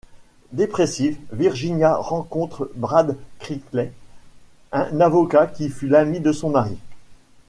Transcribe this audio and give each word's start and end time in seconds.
Dépressive, 0.51 1.19
Virginia 1.31 1.95
rencontre 1.95 2.71
Bradd 2.73 3.15
Criley, 3.37 3.91
un 4.71 4.99
avocat 4.99 5.45
qui 5.45 5.69
fut 5.69 5.87
l'ami 5.89 6.19
de 6.19 6.31
son 6.31 6.49
mari. 6.49 6.79